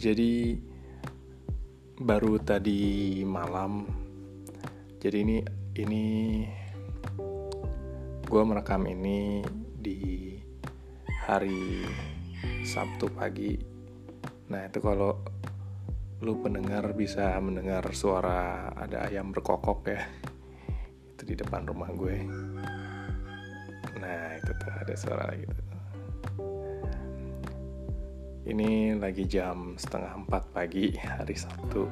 [0.00, 0.56] Jadi
[2.00, 3.84] baru tadi malam.
[4.96, 5.36] Jadi ini
[5.76, 6.04] ini
[8.24, 9.44] gue merekam ini
[9.76, 10.32] di
[11.28, 11.84] hari
[12.64, 13.60] Sabtu pagi.
[14.48, 15.20] Nah itu kalau
[16.24, 20.04] lu pendengar bisa mendengar suara ada ayam berkokok ya
[21.16, 22.28] itu di depan rumah gue
[23.96, 25.69] nah itu tuh ada suara gitu
[28.50, 31.86] ini lagi jam setengah empat pagi hari Sabtu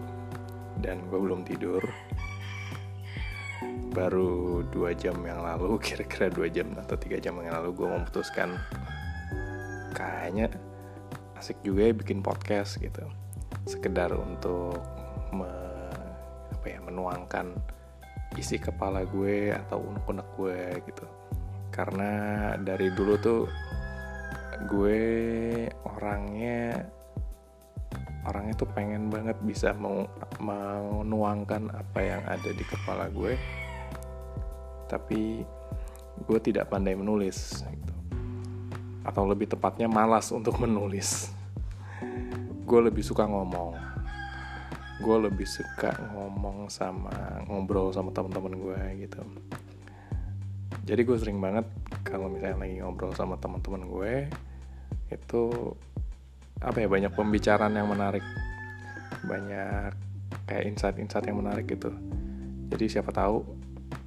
[0.82, 1.78] dan gue belum tidur.
[3.94, 8.58] Baru dua jam yang lalu kira-kira dua jam atau tiga jam yang lalu gue memutuskan
[9.94, 10.50] kayaknya
[11.38, 13.06] asik juga ya bikin podcast gitu.
[13.62, 14.82] Sekedar untuk
[15.30, 15.50] me,
[16.59, 17.54] apa ya menuangkan
[18.34, 20.59] isi kepala gue atau unek-unek gue
[20.90, 21.06] gitu.
[21.70, 22.10] Karena
[22.59, 23.46] dari dulu tuh
[24.66, 25.00] gue
[25.87, 26.82] orangnya
[28.26, 29.73] orangnya tuh pengen banget bisa
[30.42, 33.38] menuangkan apa yang ada di kepala gue.
[34.90, 35.45] Tapi
[36.18, 37.95] gue tidak pandai menulis gitu.
[39.06, 41.32] atau lebih tepatnya malas untuk menulis.
[42.68, 43.72] Gue lebih suka ngomong.
[44.98, 49.22] Gue lebih suka ngomong sama ngobrol sama teman-teman gue gitu.
[50.84, 51.65] Jadi gue sering banget
[52.04, 54.15] kalau misalnya lagi ngobrol sama teman-teman gue
[55.09, 55.74] itu
[56.59, 58.24] apa ya banyak pembicaraan yang menarik.
[59.24, 59.90] Banyak
[60.48, 61.92] kayak insight-insight yang menarik gitu.
[62.68, 63.45] Jadi siapa tahu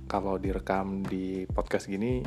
[0.05, 2.21] kalau direkam di podcast gini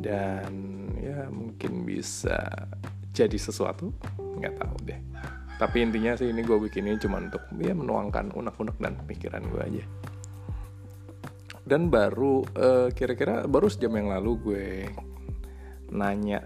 [0.00, 0.52] dan
[0.96, 2.68] ya mungkin bisa
[3.10, 5.00] jadi sesuatu nggak tahu deh.
[5.60, 9.60] Tapi intinya sih ini gue bikin ini cuma untuk ya menuangkan unek-unek dan pikiran gue
[9.60, 9.84] aja.
[11.60, 14.66] Dan baru uh, kira-kira baru sejam yang lalu gue
[15.92, 16.40] nanya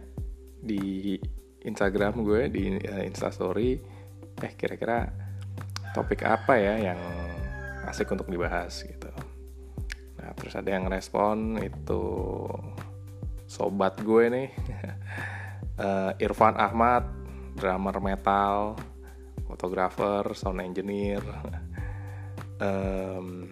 [0.59, 1.15] di
[1.65, 3.81] Instagram gue di uh, Instastory.
[4.41, 5.09] Eh kira-kira
[5.97, 7.01] topik apa ya yang
[7.89, 9.11] asik untuk dibahas gitu.
[10.21, 12.05] Nah terus ada yang respon itu
[13.49, 14.49] sobat gue nih.
[15.81, 17.09] Uh, Irfan Ahmad
[17.55, 18.77] drummer metal
[19.49, 21.25] fotografer sound engineer.
[22.55, 23.51] Um,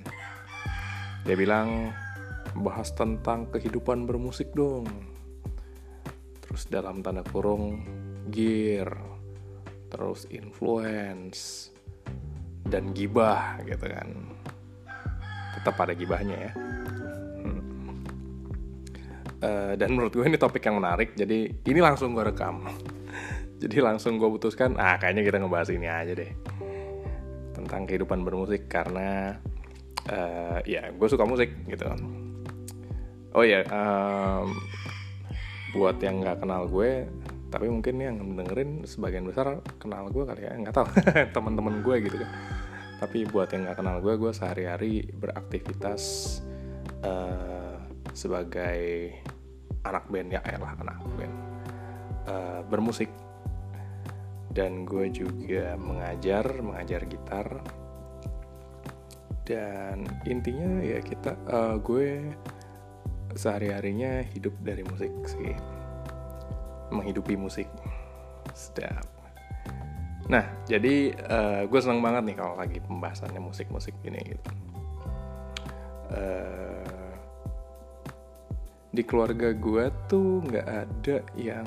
[1.27, 1.91] dia bilang
[2.55, 4.87] bahas tentang kehidupan bermusik dong
[6.53, 7.81] terus dalam tanda kurung
[8.29, 8.93] gear
[9.89, 11.73] terus influence
[12.69, 14.37] dan gibah gitu kan.
[15.57, 16.53] Tetap ada gibahnya ya.
[19.43, 22.69] Uh, dan menurut gue ini topik yang menarik jadi ini langsung gue rekam.
[23.63, 26.35] Jadi langsung gue putuskan ah kayaknya kita ngebahas ini aja deh.
[27.55, 29.39] Tentang kehidupan bermusik karena
[30.11, 31.87] uh, ya gue suka musik gitu
[33.33, 34.53] oh ya um,
[35.73, 37.09] buat yang nggak kenal gue
[37.53, 40.89] tapi mungkin yang dengerin sebagian besar kenal gue kali ya nggak tahu
[41.37, 42.31] teman-teman gue gitu kan.
[43.05, 46.03] Tapi buat yang nggak kenal gue gue sehari-hari beraktivitas
[47.05, 47.77] uh,
[48.17, 49.13] sebagai
[49.85, 51.35] anak band ya lah anak band.
[52.25, 53.13] Uh, bermusik.
[54.49, 57.61] Dan gue juga mengajar mengajar gitar.
[59.45, 62.33] Dan intinya ya kita uh, gue
[63.35, 65.55] sehari-harinya hidup dari musik sih.
[66.93, 67.69] Menghidupi musik.
[68.53, 69.07] Sedap.
[70.31, 74.51] Nah jadi uh, gue seneng banget nih kalau lagi pembahasannya musik-musik gini gitu.
[76.13, 77.03] Uh,
[78.93, 81.65] di keluarga gue tuh nggak ada yang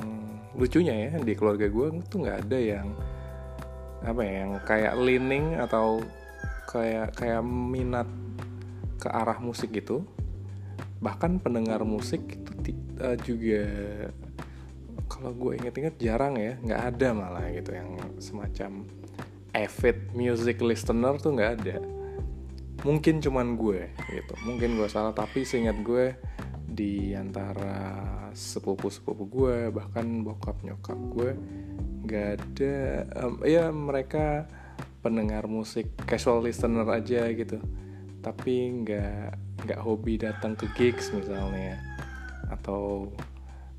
[0.53, 2.87] lucunya ya di keluarga gue tuh nggak ada yang
[4.05, 6.05] apa ya yang kayak leaning atau
[6.69, 8.05] kayak kayak minat
[9.01, 10.05] ke arah musik gitu
[11.05, 13.61] bahkan pendengar musik itu uh, juga
[15.05, 18.89] kalau gue inget-inget jarang ya nggak ada malah gitu yang semacam
[19.53, 21.77] avid music listener tuh nggak ada.
[22.81, 26.17] Mungkin cuman gue gitu mungkin gue salah tapi seingat gue
[26.65, 28.01] di antara
[28.33, 31.31] sepupu-sepupu gue bahkan bokap nyokap gue
[32.03, 32.75] nggak ada
[33.21, 34.49] um, ya mereka
[35.05, 37.61] pendengar musik casual listener aja gitu.
[38.25, 41.79] Tapi nggak nggak hobi datang ke gigs misalnya
[42.51, 43.07] atau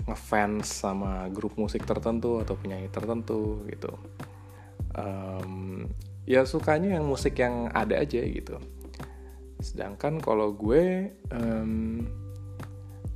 [0.06, 3.92] ngefans sama grup musik tertentu atau penyanyi tertentu gitu.
[4.96, 5.84] Um,
[6.24, 8.56] ya sukanya yang musik yang ada aja gitu.
[9.58, 12.06] Sedangkan kalau gue um,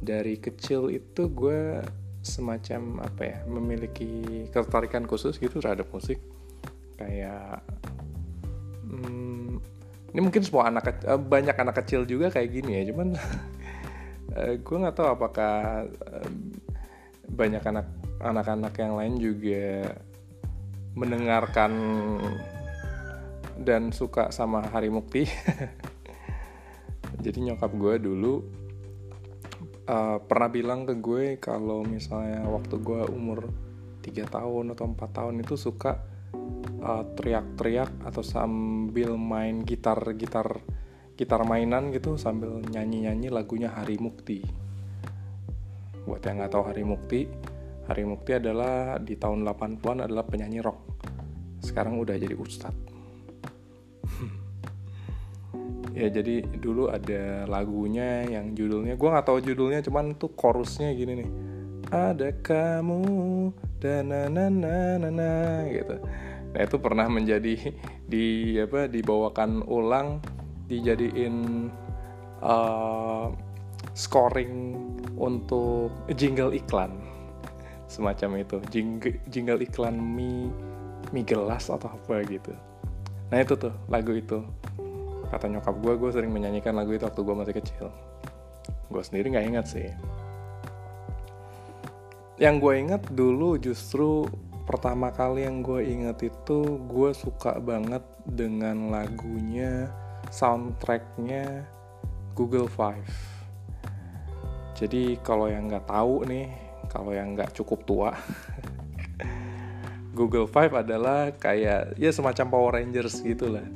[0.03, 1.85] dari kecil itu gue
[2.21, 6.19] semacam apa ya memiliki ketertarikan khusus gitu terhadap musik.
[6.99, 7.65] Kayak
[8.89, 9.30] hmm,
[10.11, 13.09] ini mungkin semua anak uh, banyak anak kecil juga kayak gini ya cuman
[14.37, 16.31] uh, gue nggak tahu apakah uh,
[17.31, 17.87] banyak anak
[18.21, 19.97] anak-anak yang lain juga
[20.99, 21.73] mendengarkan
[23.61, 25.29] dan suka sama Hari Mukti.
[27.25, 28.41] Jadi nyokap gue dulu
[29.85, 33.53] uh, pernah bilang ke gue kalau misalnya waktu gue umur
[34.01, 36.01] 3 tahun atau empat tahun itu suka
[36.81, 40.65] teriak teriak-teriak atau sambil main gitar gitar
[41.21, 44.41] gitar mainan gitu sambil nyanyi-nyanyi lagunya Hari Mukti.
[46.09, 47.21] Buat yang nggak tahu Hari Mukti
[47.91, 50.79] Hari Mukti adalah di tahun 80-an adalah penyanyi rock.
[51.59, 52.89] Sekarang udah jadi ustadz.
[55.91, 61.19] Ya jadi dulu ada lagunya yang judulnya gue nggak tahu judulnya cuman tuh chorusnya gini
[61.19, 61.31] nih.
[61.91, 63.03] Ada kamu
[63.83, 65.99] dan na na gitu
[66.51, 67.55] nah itu pernah menjadi
[68.07, 70.19] di apa dibawakan ulang
[70.67, 71.71] dijadiin
[72.43, 73.31] uh,
[73.95, 74.77] scoring
[75.19, 76.95] untuk jingle iklan.
[77.91, 78.57] Semacam itu.
[78.71, 80.49] Jingle, jingle iklan mie
[81.11, 82.55] mie gelas atau apa gitu.
[83.35, 84.41] Nah itu tuh lagu itu.
[85.31, 87.87] Kata nyokap gue gue sering menyanyikan lagu itu waktu gue masih kecil.
[88.91, 89.91] Gue sendiri nggak ingat sih.
[92.39, 94.25] Yang gue ingat dulu justru
[94.71, 99.91] pertama kali yang gue ingat itu gue suka banget dengan lagunya
[100.31, 101.67] soundtracknya
[102.39, 103.11] Google Five.
[104.79, 106.55] Jadi kalau yang nggak tahu nih
[106.87, 108.15] kalau yang nggak cukup tua
[110.19, 113.67] Google Five adalah kayak ya semacam Power Rangers gitu lah.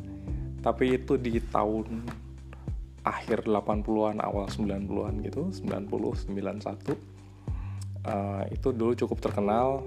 [0.62, 2.06] Tapi itu di tahun
[3.02, 6.96] akhir 80-an awal 90-an gitu 90 91
[8.08, 9.84] uh, itu dulu cukup terkenal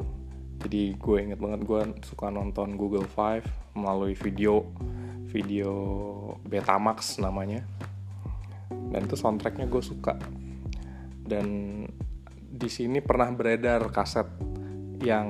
[0.58, 3.46] jadi gue inget banget gue suka nonton Google Five
[3.78, 4.66] melalui video
[5.30, 5.72] video
[6.42, 7.62] Betamax namanya.
[8.72, 10.18] Dan itu soundtracknya gue suka.
[11.22, 11.48] Dan
[12.48, 14.26] di sini pernah beredar kaset
[15.04, 15.28] yang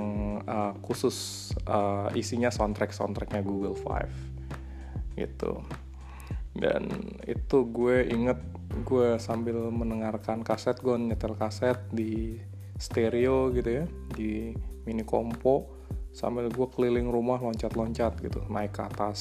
[0.48, 4.14] uh, khusus uh, isinya soundtrack soundtracknya Google Five.
[5.18, 5.60] Gitu.
[6.56, 6.88] Dan
[7.28, 8.40] itu gue inget
[8.88, 12.38] gue sambil mendengarkan kaset gue nyetel kaset di
[12.78, 14.54] stereo gitu ya di
[14.88, 15.68] mini kompo
[16.16, 18.40] sambil gue keliling rumah loncat-loncat gitu.
[18.48, 19.20] Naik ke atas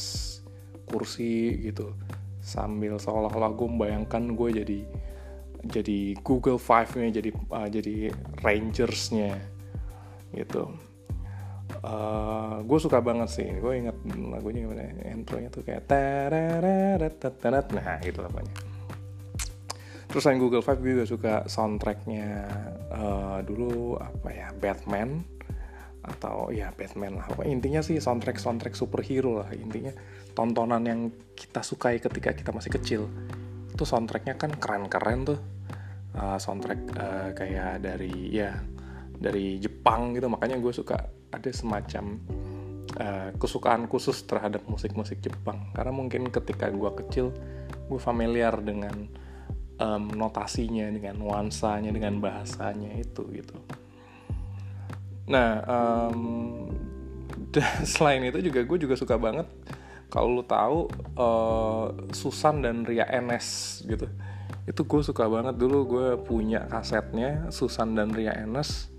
[0.87, 1.93] kursi gitu.
[2.39, 4.81] Sambil seolah-olah gue membayangkan gue jadi
[5.67, 9.35] jadi Google Five nya jadi uh, jadi Rangersnya
[10.31, 10.71] gitu.
[11.83, 13.49] Uh, eh, gue suka banget sih.
[13.59, 15.91] Gue inget lagunya gimana intronya tuh kayak
[17.75, 18.55] nah gitu pokoknya.
[20.07, 22.47] Terus selain Google Five juga suka soundtracknya
[22.95, 24.49] uh, dulu apa ya?
[24.55, 25.36] Batman
[26.07, 27.27] atau ya Batman lah.
[27.29, 29.51] Pokoknya intinya sih soundtrack soundtrack superhero lah.
[29.53, 29.91] Intinya
[30.33, 31.01] tontonan yang
[31.35, 33.03] kita sukai ketika kita masih kecil.
[33.75, 35.41] Itu soundtracknya kan keren-keren tuh.
[36.17, 38.57] Uh, soundtrack uh, kayak dari ya
[39.19, 40.31] dari Jepang gitu.
[40.31, 40.97] Makanya gue suka
[41.35, 42.17] ada semacam
[42.97, 45.75] uh, kesukaan khusus terhadap musik-musik Jepang.
[45.77, 47.35] Karena mungkin ketika gue kecil
[47.87, 49.27] gue familiar dengan
[49.81, 53.57] um, notasinya dengan nuansanya dengan bahasanya itu gitu
[55.27, 56.71] nah um,
[57.97, 59.47] selain itu juga gue juga suka banget
[60.07, 60.87] kalau lu tahu
[61.19, 64.07] uh, Susan dan Ria Enes gitu.
[64.67, 65.59] Itu gue suka banget.
[65.59, 68.91] Dulu gue punya kasetnya Susan dan Ria Enes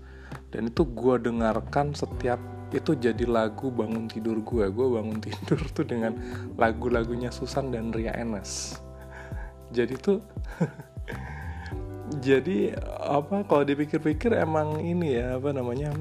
[0.52, 5.88] dan itu gue dengarkan setiap itu jadi lagu bangun tidur gue gue bangun tidur tuh
[5.88, 6.12] dengan
[6.60, 8.76] lagu-lagunya Susan dan Ria Enes.
[9.72, 10.20] Jadi tuh
[12.26, 15.92] jadi apa kalau dipikir-pikir emang ini ya apa namanya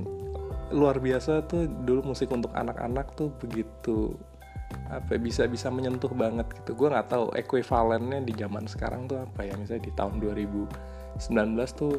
[0.72, 4.16] luar biasa tuh dulu musik untuk anak-anak tuh begitu
[4.92, 6.76] apa bisa bisa menyentuh banget gitu.
[6.76, 9.56] Gue nggak tahu ekuivalennya di zaman sekarang tuh apa ya.
[9.56, 10.68] Misalnya di tahun 2019
[11.76, 11.96] tuh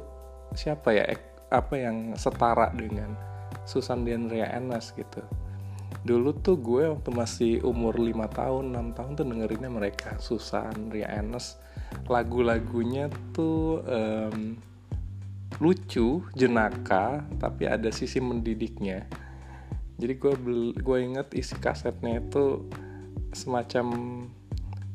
[0.53, 1.05] siapa ya
[1.49, 3.17] apa yang setara dengan
[3.65, 5.25] Susan dan Ria Enas gitu.
[6.05, 11.09] Dulu tuh gue waktu masih umur 5 tahun 6 tahun tuh dengerinnya mereka Susan Ria
[11.09, 11.57] Enas.
[12.09, 14.61] Lagu-lagunya tuh um,
[15.57, 19.09] lucu jenaka tapi ada sisi mendidiknya.
[19.99, 20.35] Jadi gue
[20.78, 22.69] gue inget isi kasetnya itu
[23.35, 23.87] semacam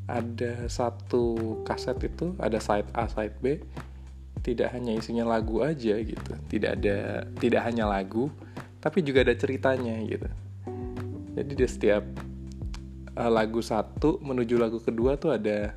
[0.08, 3.60] ada satu kaset itu ada side A side B.
[4.44, 6.32] Tidak hanya isinya lagu aja gitu.
[6.48, 8.32] Tidak ada tidak hanya lagu
[8.80, 10.28] tapi juga ada ceritanya gitu.
[11.34, 12.04] Jadi di setiap
[13.20, 15.76] uh, lagu satu menuju lagu kedua tuh ada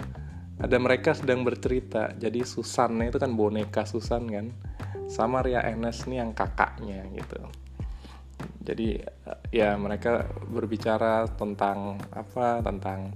[0.63, 2.15] ada mereka sedang bercerita.
[2.15, 4.66] Jadi Susan itu kan boneka Susan kan
[5.07, 7.41] sama Ria Enes nih yang kakaknya gitu.
[8.67, 13.15] Jadi uh, ya mereka berbicara tentang apa tentang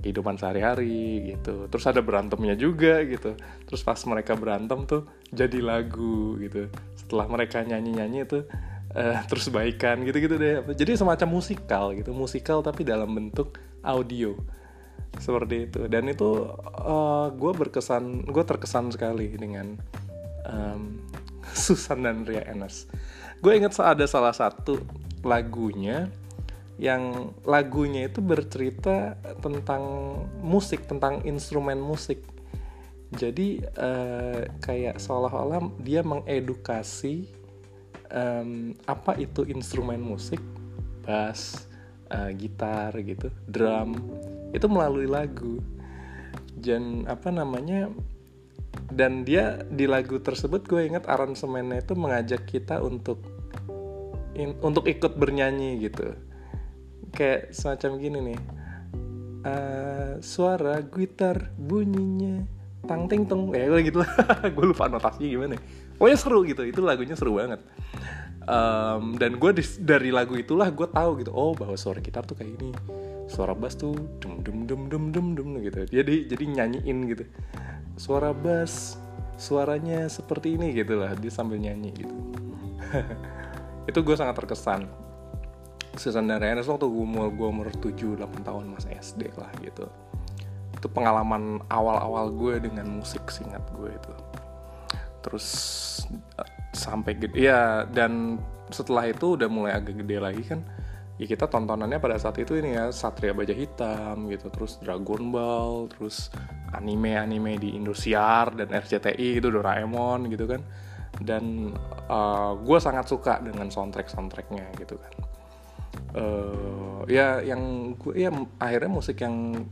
[0.00, 1.68] kehidupan sehari-hari gitu.
[1.68, 3.36] Terus ada berantemnya juga gitu.
[3.68, 6.68] Terus pas mereka berantem tuh jadi lagu gitu.
[6.96, 8.48] Setelah mereka nyanyi-nyanyi tuh
[8.96, 10.64] uh, terus baikan gitu-gitu deh.
[10.72, 12.10] Jadi semacam musikal gitu.
[12.16, 14.36] Musikal tapi dalam bentuk audio.
[15.20, 15.80] Seperti itu.
[15.88, 16.48] Dan itu
[16.80, 19.76] uh, gue berkesan gue terkesan sekali dengan
[20.48, 20.96] um,
[21.60, 22.88] Susan dan Ria Enes.
[23.44, 24.80] Gue ingat ada salah satu
[25.20, 26.08] lagunya
[26.80, 29.12] yang lagunya itu bercerita
[29.44, 29.84] tentang
[30.40, 32.24] musik tentang instrumen musik.
[33.12, 37.28] Jadi uh, kayak seolah-olah dia mengedukasi
[38.08, 40.40] um, apa itu instrumen musik?
[41.04, 41.68] Bass
[42.08, 44.00] uh, gitar gitu drum.
[44.56, 45.60] Itu melalui lagu.
[46.56, 47.92] Dan apa namanya
[48.90, 53.22] dan dia di lagu tersebut gue ingat aransemennya itu mengajak kita untuk
[54.34, 56.14] in, untuk ikut bernyanyi gitu.
[57.14, 58.40] Kayak semacam gini nih.
[59.40, 62.44] Uh, suara gitar bunyinya
[62.84, 63.54] tang ting tong.
[63.54, 64.10] Ya gue gitu lah.
[64.56, 65.56] Gue lupa notasinya gimana.
[65.96, 66.62] Pokoknya seru gitu.
[66.66, 67.62] Itu lagunya seru banget.
[68.50, 69.50] Um, dan gue
[69.84, 71.30] dari lagu itulah gue tahu gitu.
[71.30, 72.72] Oh bahwa suara gitar tuh kayak ini
[73.30, 75.86] suara bass tuh dum dum dum dum dum dum gitu.
[75.86, 77.24] Jadi jadi nyanyiin gitu
[78.00, 78.96] suara bass
[79.36, 82.16] suaranya seperti ini gitu lah dia sambil nyanyi gitu.
[83.90, 84.88] Itu gue sangat terkesan.
[86.00, 89.84] Susan dan Reyes waktu gue umur gue umur 7 8 tahun masa SD lah gitu.
[90.72, 94.12] Itu pengalaman awal-awal gue dengan musik singkat gue itu.
[95.20, 95.48] Terus
[96.40, 98.40] uh, sampai gede ya dan
[98.72, 100.64] setelah itu udah mulai agak gede lagi kan
[101.20, 105.92] ya kita tontonannya pada saat itu ini ya Satria Baja Hitam gitu terus Dragon Ball
[105.92, 106.32] terus
[106.72, 110.64] anime-anime di Indosiar dan RCTI itu Doraemon gitu kan.
[111.20, 111.76] Dan
[112.08, 115.12] uh, gue sangat suka dengan soundtrack soundtracknya gitu kan.
[116.16, 119.68] Uh, ya yang gue ya akhirnya musik yang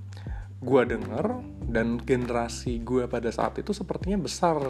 [0.60, 1.26] gue denger
[1.70, 4.60] dan generasi gue pada saat itu sepertinya besar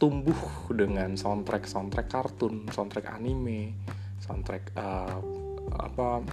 [0.00, 0.34] tumbuh
[0.74, 3.76] dengan soundtrack soundtrack kartun soundtrack anime
[4.24, 5.20] soundtrack uh,
[5.72, 6.24] apa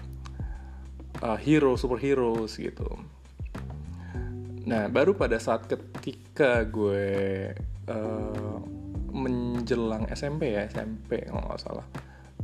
[1.22, 2.88] uh, hero superheroes gitu.
[4.66, 7.06] Nah baru pada saat ketika gue
[7.90, 8.58] uh,
[9.12, 11.88] menjelang SMP ya SMP kalau nggak salah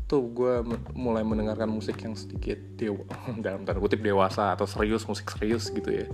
[0.08, 0.63] tuh gue
[0.96, 3.03] mulai mendengarkan musik yang sedikit dewa
[3.44, 6.08] dalam tanda kutip dewasa atau serius musik serius gitu ya.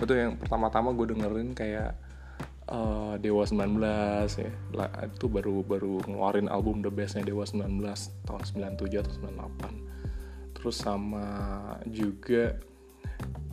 [0.00, 1.96] Itu yang pertama-tama gue dengerin kayak
[2.72, 3.80] uh, Dewa 19
[4.40, 4.52] ya.
[4.72, 7.80] Lah, itu baru baru ngeluarin album The Bestnya Dewa 19
[8.24, 8.40] tahun
[8.76, 9.85] 97 atau 98
[10.66, 11.22] terus sama
[11.86, 12.58] juga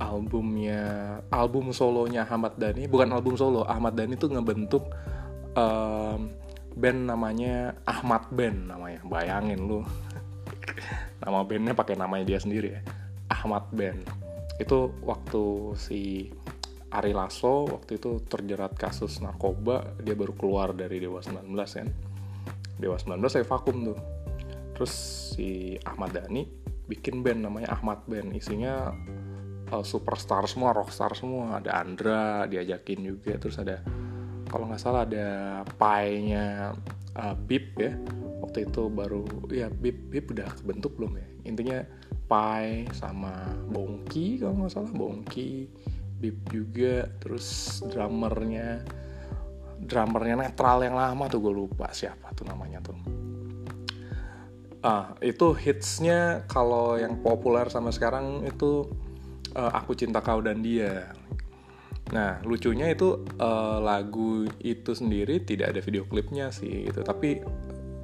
[0.02, 0.82] albumnya
[1.30, 2.90] album solonya Ahmad Dhani.
[2.90, 4.90] Bukan album solo Ahmad Dhani tuh ngebentuk
[5.54, 6.34] um,
[6.74, 9.06] band namanya Ahmad Band namanya.
[9.06, 9.86] Bayangin lu.
[11.22, 12.82] Nama bandnya pakai namanya dia sendiri ya.
[13.30, 14.10] Ahmad Band.
[14.58, 16.34] Itu waktu si
[16.90, 21.94] Ari Lasso waktu itu terjerat kasus narkoba dia baru keluar dari Dewa 19 kan.
[22.82, 24.00] Dewa 19 saya vakum tuh.
[24.74, 24.94] Terus
[25.38, 28.36] si Ahmad Dhani bikin band namanya Ahmad Band.
[28.36, 28.92] Isinya
[29.72, 31.60] uh, superstar semua rockstar semua.
[31.60, 33.40] Ada Andra diajakin juga.
[33.40, 33.82] Terus ada
[34.48, 35.28] kalau nggak salah ada
[35.80, 36.76] pai-nya
[37.18, 37.96] uh, Bip ya.
[38.44, 41.28] Waktu itu baru ya Bip Bip udah kebentuk belum ya?
[41.48, 41.80] Intinya
[42.24, 44.92] Pai sama Bongki kalau nggak salah.
[44.92, 45.68] Bongki
[46.20, 47.08] Bip juga.
[47.24, 48.84] Terus drummernya
[49.84, 52.96] drummernya netral yang lama tuh gue lupa siapa tuh namanya tuh
[54.84, 58.86] ah itu hitsnya kalau yang populer sama sekarang itu
[59.56, 61.16] uh, aku cinta kau dan dia
[62.14, 67.42] Nah, lucunya itu uh, lagu itu sendiri tidak ada video klipnya sih itu, tapi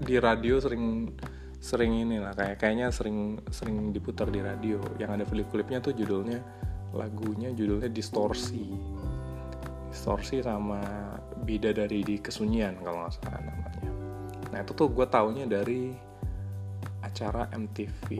[0.01, 1.13] di radio sering
[1.59, 4.81] sering ini lah kayak kayaknya sering sering diputar di radio.
[4.98, 6.41] Yang ada video klipnya tuh judulnya
[6.95, 8.71] lagunya judulnya Distorsi.
[9.93, 10.81] Distorsi sama
[11.45, 13.91] Bidadari di Kesunyian kalau nggak salah namanya.
[14.50, 15.93] Nah, itu tuh gue taunya dari
[17.03, 18.20] acara MTV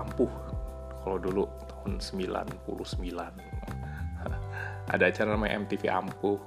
[0.00, 0.30] Ampuh.
[1.04, 2.48] Kalau dulu tahun 99
[4.94, 6.40] ada acara namanya MTV Ampuh.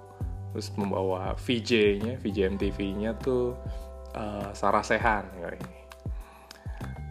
[0.55, 3.53] Terus membawa VJ-nya VJ MTV-nya tuh
[4.17, 5.29] uh, Sarah Sehan.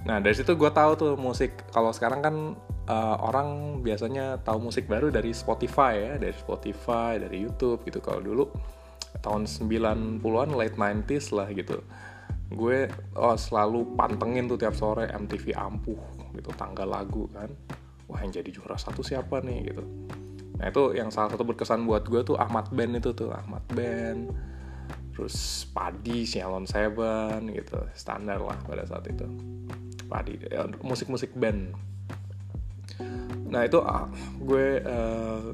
[0.07, 1.55] Nah dari situ gue tahu tuh musik.
[1.71, 2.35] Kalau sekarang kan
[2.91, 8.03] uh, orang biasanya tahu musik baru dari Spotify ya dari Spotify dari YouTube gitu.
[8.03, 8.51] Kalau dulu
[9.23, 11.81] tahun 90-an late 90s lah gitu
[12.47, 12.87] gue
[13.19, 15.99] oh, selalu pantengin tuh tiap sore MTV Ampuh
[16.35, 17.51] gitu tanggal lagu kan.
[18.07, 19.83] Wah yang jadi juara satu siapa nih gitu.
[20.57, 24.31] Nah itu yang salah satu berkesan buat gue tuh Ahmad Ben itu tuh Ahmad Ben.
[25.17, 29.27] Terus Padi Sialon Seven gitu standar lah pada saat itu.
[30.07, 31.75] Padi ya, musik-musik band.
[33.51, 34.07] Nah itu ah,
[34.39, 35.51] gue uh,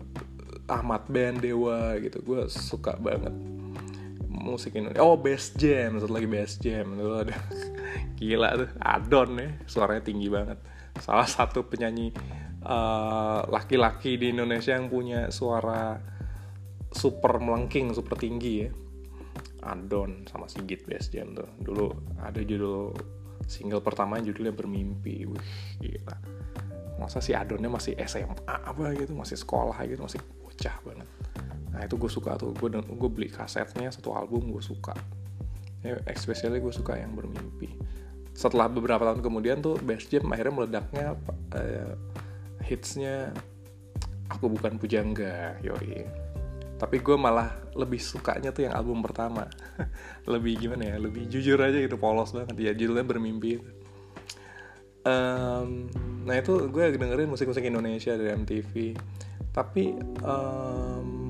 [0.69, 3.52] Ahmad Ben Dewa gitu gue suka banget
[4.33, 5.05] musik Indonesia.
[5.05, 6.01] Oh Best Jam.
[6.01, 6.97] Satu lagi Best Jam.
[6.97, 7.37] Dulu ada
[8.19, 8.71] gila tuh.
[8.81, 9.49] Adon ya.
[9.69, 10.59] Suaranya tinggi banget.
[10.99, 12.13] Salah satu penyanyi
[12.65, 16.01] eh, laki-laki uh, di Indonesia yang punya suara
[16.93, 18.71] super melengking super tinggi ya.
[19.63, 21.49] Adon sama Sigit Best Jam tuh.
[21.61, 22.91] Dulu ada judul
[23.47, 25.29] single pertama judulnya Bermimpi.
[25.29, 26.17] Wih gila.
[26.99, 29.13] Masa si Adonnya masih SMA apa gitu?
[29.15, 30.03] Masih sekolah gitu?
[30.03, 31.09] Masih bocah banget
[31.73, 32.53] nah itu gue suka tuh.
[32.55, 34.95] Gue gue beli kasetnya satu album gue suka.
[35.83, 37.73] Ya especially gue suka yang bermimpi.
[38.33, 41.07] Setelah beberapa tahun kemudian tuh Best Jam akhirnya meledaknya
[41.57, 41.93] uh,
[42.65, 43.35] hitsnya
[44.31, 46.07] aku bukan pujangga yoi.
[46.79, 49.47] Tapi gue malah lebih sukanya tuh yang album pertama.
[50.33, 52.59] Lebih gimana ya lebih jujur aja gitu polos banget.
[52.59, 53.63] Ya judulnya bermimpi
[55.07, 55.91] um,
[56.23, 58.73] nah itu gue dengerin musik-musik Indonesia dari MTV
[59.53, 61.22] tapi um,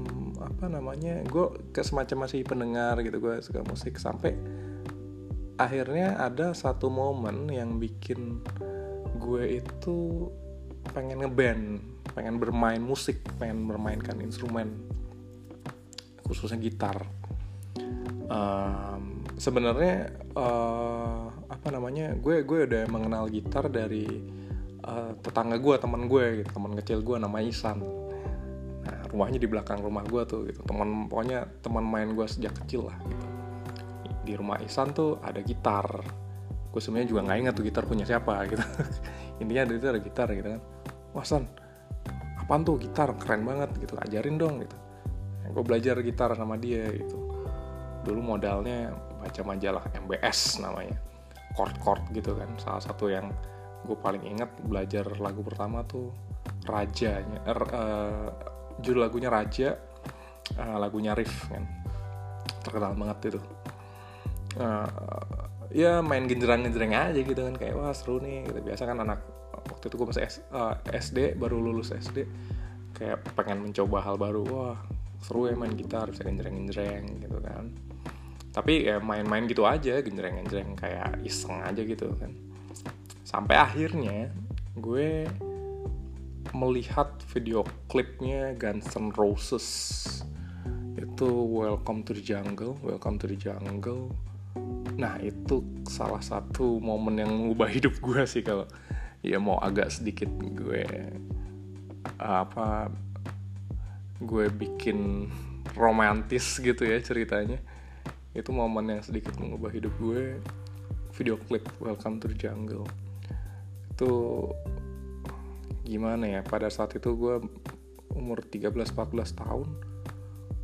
[0.45, 4.35] apa namanya gue ke semacam masih pendengar gitu gue suka musik sampai
[5.57, 8.43] akhirnya ada satu momen yang bikin
[9.23, 10.27] gue itu
[10.91, 11.65] pengen ngeband
[12.13, 14.93] pengen bermain musik pengen bermainkan instrumen
[16.33, 17.05] khususnya gitar.
[18.33, 24.09] Um, sebenarnya uh, apa namanya gue gue udah mengenal gitar dari
[24.87, 27.85] uh, tetangga gue teman gue gitu teman kecil gue namanya Isan
[29.13, 30.65] rumahnya di belakang rumah gue tuh gitu.
[30.65, 33.27] Teman pokoknya teman main gue sejak kecil lah gitu.
[34.25, 35.87] Di rumah Isan tuh ada gitar.
[36.73, 38.65] Gue sebenarnya juga nggak ingat tuh gitar punya siapa gitu.
[39.45, 40.63] Intinya ada itu ada gitar gitu kan.
[41.13, 41.45] Wah San
[42.41, 42.81] apaan tuh?
[42.81, 44.77] Gitar keren banget gitu ajarin dong gitu.
[45.53, 47.17] Gue belajar gitar sama dia gitu.
[48.03, 48.91] Dulu modalnya
[49.21, 50.97] baca majalah MBS namanya.
[51.53, 52.49] Chord-chord gitu kan.
[52.57, 53.29] Salah satu yang
[53.85, 56.15] gue paling ingat belajar lagu pertama tuh
[56.67, 58.31] rajanya er, uh,
[58.83, 59.79] judul lagunya Raja
[60.59, 61.65] uh, lagunya Riff kan.
[62.63, 63.41] Terkenal banget itu.
[64.59, 64.85] Uh,
[65.73, 68.59] ya main genjreng-genjreng aja gitu kan kayak wah seru nih gitu.
[68.61, 69.21] Biasa kan anak
[69.63, 72.27] waktu itu gue masih S, uh, eh, SD baru lulus SD
[72.93, 74.43] kayak pengen mencoba hal baru.
[74.51, 74.79] Wah
[75.23, 77.73] seru ya main gitar bisa genjreng-genjreng gitu kan.
[78.53, 82.37] Tapi ya main-main gitu aja genjreng-genjreng kayak iseng aja gitu kan.
[83.25, 84.29] Sampai akhirnya
[84.77, 85.25] gue
[86.53, 89.69] melihat video klipnya Guns N' Roses.
[91.01, 94.13] Itu Welcome to the Jungle, Welcome to the Jungle.
[95.01, 98.69] Nah itu salah satu momen yang mengubah hidup gue sih kalau
[99.25, 100.85] ya mau agak sedikit gue
[102.21, 102.93] apa
[104.21, 105.33] gue bikin
[105.73, 107.57] romantis gitu ya ceritanya.
[108.37, 110.37] Itu momen yang sedikit mengubah hidup gue.
[111.17, 112.85] Video klip Welcome to the Jungle.
[113.97, 114.13] Itu
[115.83, 117.43] gimana ya pada saat itu gue
[118.15, 119.69] umur 13-14 tahun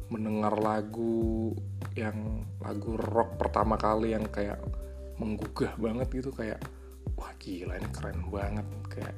[0.08, 1.52] mendengar lagu
[1.92, 4.56] yang lagu rock pertama kali yang kayak
[5.20, 6.62] menggugah banget gitu kayak
[7.18, 8.66] wah gila ini keren banget.
[8.88, 9.16] Kayak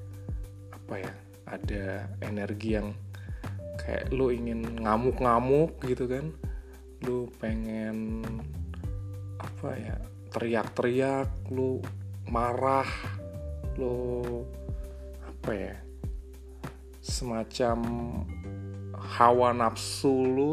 [0.74, 1.12] apa ya
[1.46, 1.84] ada
[2.24, 2.88] energi yang
[3.78, 6.34] kayak lu ingin ngamuk-ngamuk gitu kan
[7.06, 8.20] lu pengen
[9.40, 9.96] apa ya
[10.30, 11.80] teriak-teriak lu
[12.28, 12.86] marah
[13.80, 14.22] lu
[15.24, 15.74] apa ya
[17.10, 17.78] semacam
[18.94, 20.52] hawa nafsu lu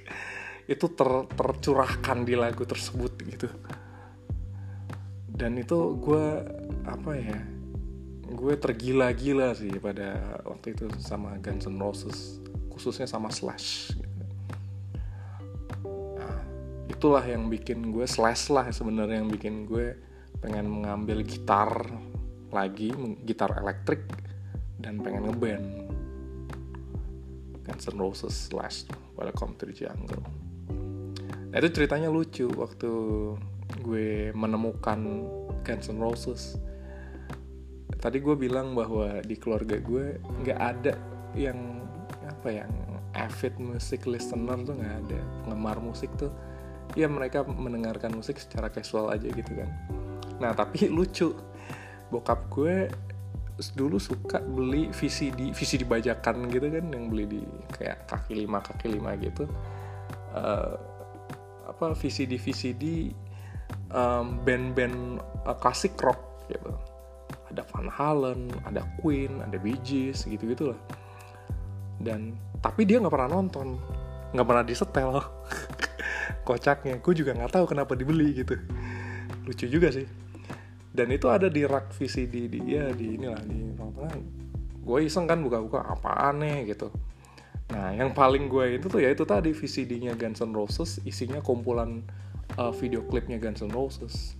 [0.72, 3.48] itu ter, tercurahkan di lagu tersebut gitu
[5.36, 6.26] dan itu gue
[6.88, 7.38] apa ya
[8.26, 14.24] gue tergila-gila sih pada waktu itu sama Guns N' Roses khususnya sama Slash gitu.
[16.18, 16.40] nah,
[16.90, 19.94] itulah yang bikin gue Slash lah sebenarnya yang bikin gue
[20.40, 21.86] pengen mengambil gitar
[22.50, 22.90] lagi
[23.22, 24.25] gitar elektrik
[24.80, 25.66] dan pengen ngeband.
[27.66, 28.86] Guns N' Roses slash
[29.18, 30.22] Welcome to the Jungle.
[31.50, 32.90] Nah itu ceritanya lucu waktu
[33.82, 35.26] gue menemukan
[35.66, 36.60] Guns N' Roses.
[37.96, 40.94] Tadi gue bilang bahwa di keluarga gue nggak ada
[41.34, 41.82] yang
[42.22, 42.70] apa yang
[43.16, 45.20] avid music listener tuh nggak ada.
[45.42, 46.30] Penggemar musik tuh
[46.94, 49.70] ya mereka mendengarkan musik secara casual aja gitu kan.
[50.38, 51.34] Nah tapi lucu.
[52.06, 52.86] Bokap gue
[53.56, 57.40] dulu suka beli VCD VCD bajakan gitu kan yang beli di
[57.72, 59.48] kayak kaki lima kaki lima gitu.
[60.36, 60.76] Uh,
[61.64, 63.10] apa VCD VCD
[63.96, 66.20] um, band-band uh, klasik rock
[66.52, 66.68] gitu.
[67.48, 70.76] Ada Van Halen ada Queen ada Bee Gees gitu gitulah
[72.02, 73.80] dan tapi dia nggak pernah nonton.
[74.36, 75.10] Nggak pernah disetel.
[76.46, 77.00] Kocaknya.
[77.00, 78.58] Gue juga nggak tahu kenapa dibeli gitu.
[79.48, 80.25] Lucu juga sih
[80.96, 84.16] dan itu ada di rak VCD di ya di inilah di tengah
[84.86, 86.88] gue iseng kan buka-buka apa aneh gitu.
[87.68, 92.00] Nah yang paling gue itu tuh ya itu tadi VCD-nya Guns N' Roses isinya kumpulan
[92.56, 94.38] uh, video klipnya Guns N' Roses.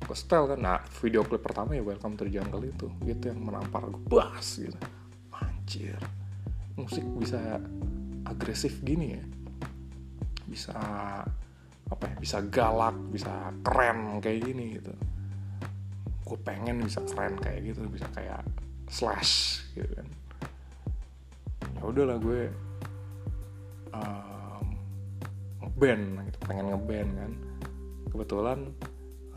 [0.00, 3.44] Gue setel kan nah video klip pertama ya Welcome to the Jungle itu gitu yang
[3.44, 4.78] menampar gue bas gitu.
[5.36, 6.00] Anjir
[6.78, 7.60] musik bisa
[8.24, 9.24] agresif gini ya.
[10.48, 10.78] Bisa
[11.88, 14.92] apa ya bisa galak bisa keren kayak gini gitu
[16.28, 18.44] gue pengen bisa keren kayak gitu bisa kayak
[18.92, 20.08] slash gitu kan.
[21.80, 22.52] Ya udahlah gue
[23.96, 24.66] um,
[25.64, 27.32] ngeband gitu pengen ngeband kan.
[28.12, 28.58] Kebetulan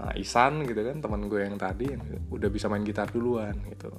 [0.04, 3.92] uh, Isan gitu kan teman gue yang tadi yang udah bisa main gitar duluan gitu.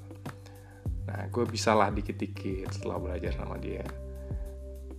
[1.09, 3.85] Nah gue bisa lah dikit-dikit setelah belajar sama dia.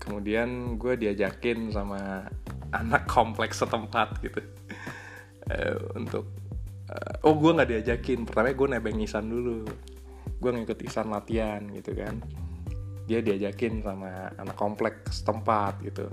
[0.01, 2.25] Kemudian gue diajakin sama
[2.81, 4.41] anak kompleks setempat gitu.
[5.43, 6.42] Uh, untuk
[6.89, 8.27] uh, oh gue nggak diajakin.
[8.27, 9.67] Pertama gue nebeng Isan dulu.
[10.39, 12.19] Gue ngikut Isan latihan gitu kan.
[13.07, 16.07] Dia diajakin sama anak kompleks setempat gitu.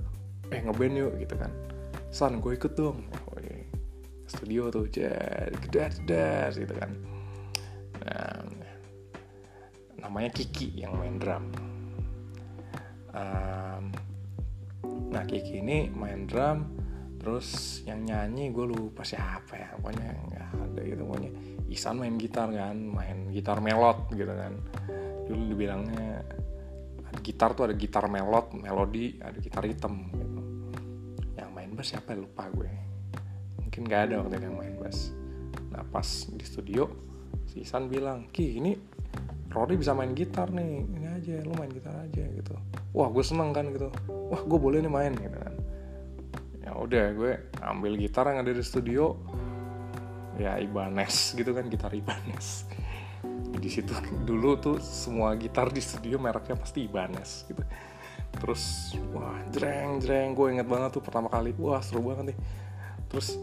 [0.51, 1.51] Eh ngeband yuk gitu kan.
[2.11, 3.07] San gue ikut dong.
[3.31, 3.63] Oh, iya.
[4.31, 6.91] studio tuh jadi gedas gedas gitu kan.
[8.07, 8.47] Nah,
[9.99, 11.51] namanya Kiki yang main drum.
[13.11, 13.91] Um,
[15.11, 16.80] nah Kiki ini main drum
[17.21, 19.69] terus yang nyanyi gue lupa siapa ya.
[19.77, 21.31] Pokoknya nggak ada gitu pokoknya
[21.69, 24.57] Isan main gitar kan main gitar melot gitu kan.
[25.29, 26.25] Dulu dibilangnya
[27.21, 30.41] gitar tuh ada gitar melot melodi ada gitar hitam gitu.
[31.37, 32.73] Yang main bass siapa lupa gue.
[33.61, 35.13] Mungkin gak ada waktu itu yang main bass.
[35.71, 36.89] Nah pas di studio
[37.45, 38.73] si San bilang ki ini
[39.51, 40.89] Rory bisa main gitar nih.
[40.89, 42.55] Ini aja lu main gitar aja gitu.
[42.97, 43.93] Wah gue seneng kan gitu.
[44.09, 45.50] Wah gue boleh nih main gitu kan
[46.61, 47.33] ya udah gue
[47.65, 49.17] ambil gitar yang ada di studio.
[50.41, 52.65] Ya Ibanez gitu kan gitar Ibanez.
[53.61, 53.93] Di situ
[54.25, 57.61] dulu tuh semua gitar di studio mereknya pasti Ibanez gitu.
[58.41, 61.53] Terus wah jreng jreng gue inget banget tuh pertama kali.
[61.61, 62.39] Wah seru banget nih.
[63.13, 63.37] Terus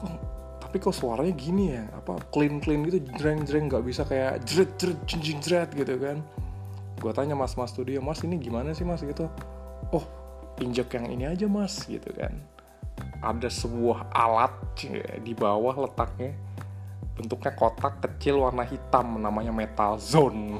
[0.00, 0.08] kok
[0.56, 1.84] tapi kok suaranya gini ya?
[2.00, 6.24] Apa clean clean gitu jreng jreng nggak bisa kayak jret jret jinjing jret gitu kan.
[6.96, 9.04] Gue tanya mas mas studio mas ini gimana sih mas?
[9.04, 9.28] Gitu.
[9.92, 10.23] Oh
[10.60, 12.34] injek yang ini aja mas gitu kan.
[13.24, 14.54] Ada sebuah alat
[15.22, 16.34] di bawah letaknya.
[17.14, 20.58] Bentuknya kotak kecil warna hitam namanya metal zone.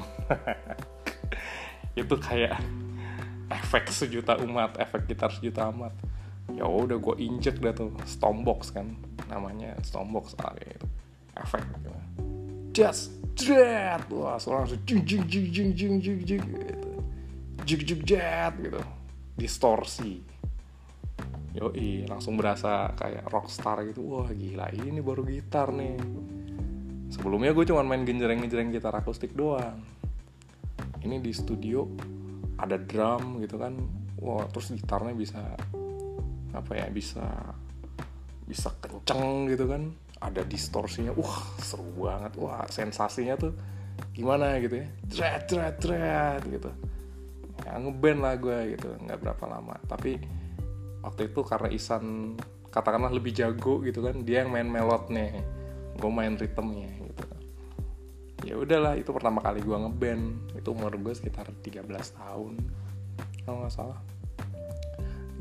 [1.99, 2.59] Itu kayak
[3.51, 5.93] efek sejuta umat efek gitar sejuta umat
[6.53, 8.93] ya udah gue injek dah tuh stompbox kan
[9.29, 10.87] namanya stompbox ah, itu
[11.37, 11.61] efek.
[11.61, 11.89] Gitu
[12.75, 16.91] just jet wah langsung jing jing jing jing jing jing jing gitu.
[17.65, 18.81] Jing jing jet gitu
[19.35, 20.23] distorsi.
[21.55, 24.03] Yoi, langsung berasa kayak rockstar gitu.
[24.03, 25.95] Wah gila, ini baru gitar nih.
[27.11, 29.79] Sebelumnya gue cuma main genjreng-genjreng gitar akustik doang.
[30.99, 31.87] Ini di studio
[32.59, 33.75] ada drum gitu kan.
[34.19, 35.39] Wah terus gitarnya bisa
[36.55, 37.23] apa ya bisa
[38.43, 39.95] bisa kenceng gitu kan.
[40.19, 41.15] Ada distorsinya.
[41.15, 42.35] Wah seru banget.
[42.35, 43.55] Wah sensasinya tuh
[44.11, 44.87] gimana gitu ya.
[45.07, 46.71] Dret dret dret gitu
[47.81, 49.75] ngeband lah gue gitu nggak berapa lama.
[49.87, 50.19] Tapi
[51.03, 52.35] waktu itu karena Isan
[52.69, 55.31] katakanlah lebih jago gitu kan dia yang main melodnya
[55.95, 56.91] gue main ritmenya
[58.45, 61.81] ya udahlah itu pertama kali gue ngeband itu umur gue sekitar 13
[62.19, 62.53] tahun
[63.41, 63.99] kalau nggak salah.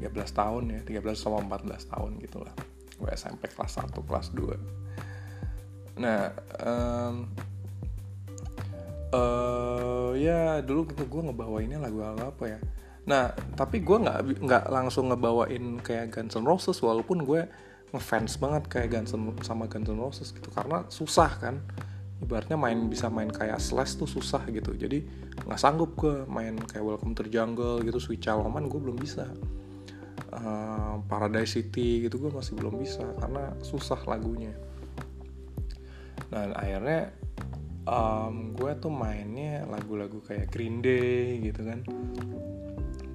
[0.01, 2.55] 13 tahun ya 13 sama 14 tahun gitulah
[3.01, 6.29] gue SMP kelas 1 kelas 2 nah
[6.61, 7.29] um,
[9.15, 12.59] uh, ya dulu gitu gue ngebawainnya lagu apa ya?
[13.07, 17.47] Nah tapi gue nggak nggak langsung ngebawain kayak Guns N' Roses walaupun gue
[17.95, 21.63] ngefans banget kayak Guns N' sama Guns N' Roses gitu karena susah kan.
[22.25, 25.03] Ibaratnya main bisa main kayak slash tuh susah gitu jadi
[25.45, 28.97] nggak sanggup gue main kayak Welcome to the Jungle gitu Sweet Child Oman gue belum
[28.97, 29.29] bisa.
[30.35, 34.55] Uh, Paradise City gitu gue masih belum bisa karena susah lagunya.
[36.33, 37.13] Dan akhirnya
[37.89, 41.81] um, gue tuh mainnya lagu-lagu kayak Green Day gitu kan.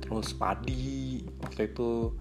[0.01, 2.13] Terus Padi waktu itu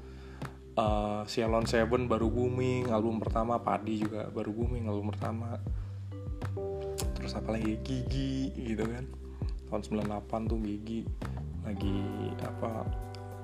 [0.76, 5.56] uh, Seven baru booming album pertama Padi juga baru booming album pertama.
[7.16, 9.04] Terus apa lagi Gigi gitu kan.
[9.68, 11.00] Tahun 98 tuh Gigi
[11.64, 12.00] lagi
[12.40, 12.88] apa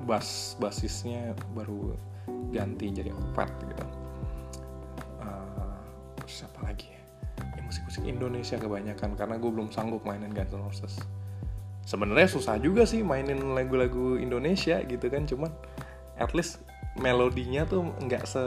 [0.08, 1.92] bass basisnya baru
[2.52, 3.84] ganti jadi opet gitu.
[5.20, 5.76] Uh,
[6.20, 6.93] terus apa lagi
[7.94, 10.94] musik-musik Indonesia kebanyakan karena gue belum sanggup mainin Guns N' Roses.
[11.86, 15.52] Sebenarnya susah juga sih mainin lagu-lagu Indonesia gitu kan cuman
[16.18, 16.58] at least
[16.98, 18.42] melodinya tuh nggak se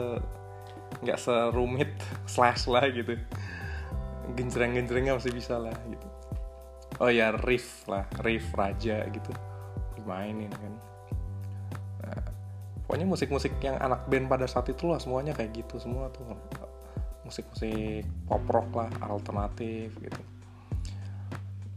[1.00, 1.88] nggak serumit
[2.32, 3.16] slash lah gitu.
[4.36, 6.08] Genjreng-genjrengnya masih bisa lah gitu.
[7.00, 9.32] Oh ya riff lah riff raja gitu
[9.96, 10.72] dimainin kan.
[12.04, 12.20] Nah,
[12.84, 16.36] pokoknya musik-musik yang anak band pada saat itu lah semuanya kayak gitu semua tuh
[17.28, 20.22] musik-musik pop rock lah alternatif gitu.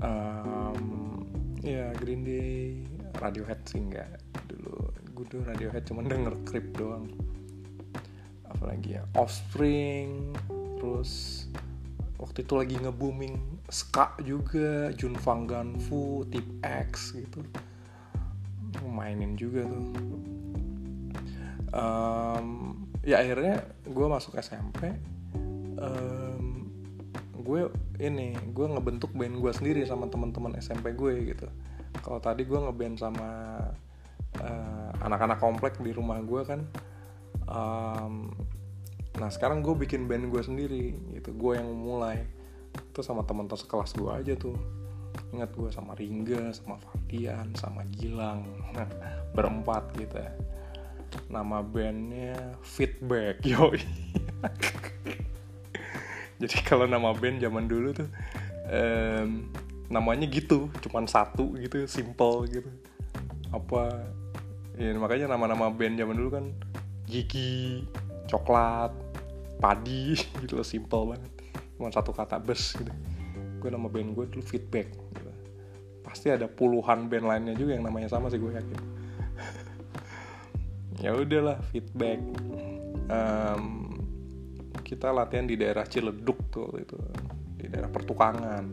[0.02, 1.22] Um,
[1.62, 2.82] ya Green Day
[3.20, 4.10] Radiohead sih enggak
[4.48, 4.90] dulu.
[5.14, 7.12] Gue tuh Radiohead cuma denger Creep doang.
[8.48, 10.34] Apalagi ya Offspring
[10.82, 11.46] terus
[12.18, 17.44] waktu itu lagi nge-booming ska juga Jun Fang Ganfu Tip X gitu.
[18.88, 19.86] Mainin juga tuh.
[21.72, 22.48] Um,
[23.06, 24.92] ya akhirnya gue masuk SMP
[25.82, 26.70] um,
[27.42, 27.68] gue
[28.02, 31.50] ini gue ngebentuk band gue sendiri sama teman-teman SMP gue gitu.
[32.02, 33.30] Kalau tadi gue ngeband sama
[34.40, 36.62] eh, anak-anak komplek di rumah gue kan.
[37.52, 38.32] Um,
[39.20, 42.24] nah sekarang gue bikin band gue sendiri gitu gue yang mulai.
[42.94, 44.56] Itu sama teman-teman sekelas gue aja tuh.
[45.36, 48.48] Ingat gue sama Ringga sama Fabian sama Gilang.
[49.36, 50.32] Berempat gitu ya.
[51.28, 53.76] Nama bandnya Feedback yo
[56.42, 58.10] jadi kalau nama band zaman dulu tuh
[58.74, 59.46] um,
[59.92, 62.70] namanya gitu cuman satu gitu simple gitu.
[63.54, 64.10] Apa
[64.80, 66.46] ya makanya nama-nama band zaman dulu kan
[67.06, 67.86] gigi
[68.26, 68.90] coklat
[69.62, 71.32] padi gitu loh simple banget.
[71.78, 72.92] Cuma satu kata bus gitu.
[73.62, 75.30] Gue nama band gue dulu feedback gitu.
[76.02, 78.80] pasti ada puluhan band lainnya juga yang namanya sama sih gue yakin.
[81.02, 82.22] Ya udahlah feedback.
[83.10, 83.91] Um,
[84.80, 86.98] kita latihan di daerah Ciledug tuh itu
[87.60, 88.66] di daerah pertukangan.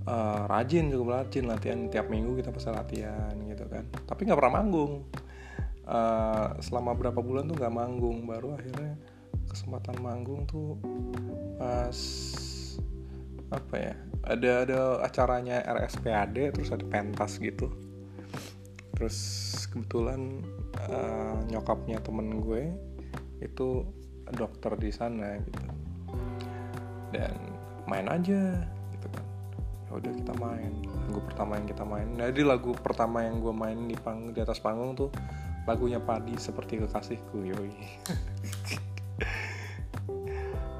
[0.00, 3.84] Uh, rajin cukup rajin latihan tiap minggu kita pasti latihan gitu kan.
[4.08, 5.06] Tapi nggak pernah manggung.
[5.84, 8.24] Uh, selama berapa bulan tuh nggak manggung.
[8.24, 8.96] Baru akhirnya
[9.50, 10.78] kesempatan manggung tuh
[11.58, 11.98] pas
[13.50, 17.70] apa ya ada ada acaranya RSPAD terus ada pentas gitu.
[18.94, 19.18] Terus
[19.72, 20.44] kebetulan
[20.86, 22.70] uh, nyokapnya temen gue
[23.40, 23.88] itu
[24.34, 25.60] dokter di sana gitu.
[27.10, 27.34] Dan
[27.90, 28.62] main aja
[28.94, 29.24] gitu kan.
[29.88, 30.72] Ya udah kita main.
[31.10, 32.08] Lagu pertama yang kita main.
[32.14, 35.10] Jadi lagu pertama yang gue main di pang di atas panggung tuh
[35.68, 37.74] lagunya Padi seperti kekasihku yoi.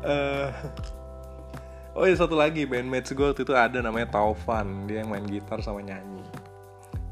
[0.00, 0.48] Uh,
[1.98, 4.87] oh ya satu lagi bandmates gue waktu itu ada namanya Taufan.
[4.87, 6.24] Dia yang main gitar sama nyanyi.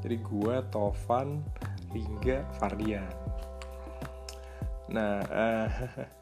[0.00, 1.42] Jadi gue Taufan
[1.90, 3.27] hingga Fardian
[4.88, 5.68] nah uh,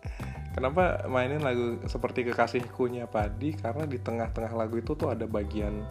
[0.58, 3.54] kenapa mainin lagu seperti kekasihkunya Padi?
[3.54, 5.86] Karena di tengah-tengah lagu itu tuh ada bagian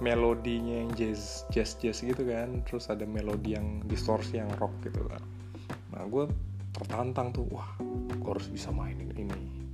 [0.00, 2.64] melodinya yang jazz jazz jazz gitu kan.
[2.64, 5.22] Terus ada melodi yang distorsi yang rock gitu kan.
[5.92, 6.24] Nah gue
[6.76, 7.70] tertantang tuh wah
[8.12, 9.68] gue harus bisa mainin ini.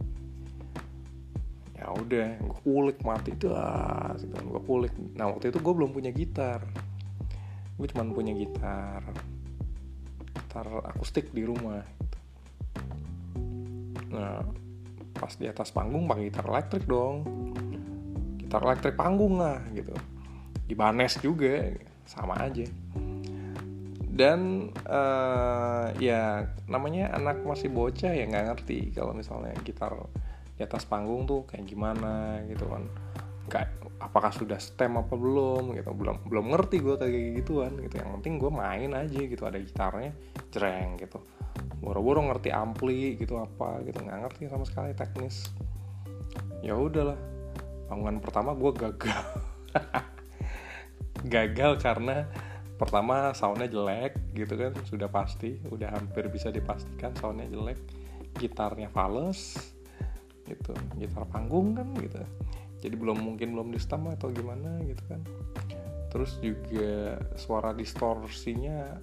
[1.78, 4.94] Ya udah gue kulik mati tuh ah gitu kan gue kulik.
[5.18, 6.62] Nah waktu itu gue belum punya gitar.
[7.78, 9.02] Gue cuma punya gitar
[10.52, 11.80] gitar akustik di rumah.
[14.12, 14.44] Nah
[15.16, 17.22] pas di atas panggung pakai gitar elektrik dong.
[18.42, 19.94] Gitar elektrik panggung lah gitu.
[20.66, 21.70] Ibanez juga
[22.04, 22.66] sama aja.
[24.12, 29.94] Dan uh, ya namanya anak masih bocah ya nggak ngerti kalau misalnya gitar
[30.58, 32.84] di atas panggung tuh kayak gimana gitu kan.
[33.48, 35.94] Kayak apakah sudah stem apa belum gitu.
[35.94, 38.02] Belum belum ngerti gue kayak gituan gitu.
[38.02, 40.12] Yang penting gue main aja gitu ada gitarnya
[40.50, 41.22] jreng gitu.
[41.78, 45.48] Boro-boro ngerti ampli gitu apa gitu nggak ngerti sama sekali teknis.
[46.60, 47.18] Ya udahlah
[47.86, 49.24] bangunan pertama gue gagal.
[51.22, 52.26] Gagal karena
[52.74, 57.78] pertama soundnya jelek gitu kan sudah pasti udah hampir bisa dipastikan soundnya jelek
[58.42, 59.54] gitarnya fals
[60.50, 62.18] gitu gitar panggung kan gitu
[62.82, 65.22] jadi belum mungkin belum di stem atau gimana gitu kan.
[66.10, 68.98] Terus juga suara distorsinya